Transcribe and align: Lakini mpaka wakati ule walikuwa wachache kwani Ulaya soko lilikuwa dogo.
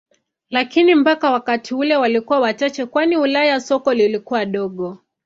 Lakini 0.49 0.95
mpaka 0.95 1.31
wakati 1.31 1.75
ule 1.75 1.95
walikuwa 1.95 2.39
wachache 2.39 2.85
kwani 2.85 3.17
Ulaya 3.17 3.61
soko 3.61 3.93
lilikuwa 3.93 4.45
dogo. 4.45 4.97